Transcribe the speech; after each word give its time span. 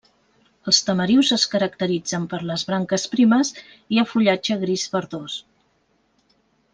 Els 0.71 0.77
tamarius 0.85 1.27
es 1.35 1.43
caracteritzen 1.51 2.25
per 2.33 2.39
les 2.53 2.63
branques 2.71 3.05
primes 3.13 3.51
i 3.97 4.03
el 4.05 4.09
fullatge 4.15 4.57
gris 4.65 4.87
verdós. 4.99 5.37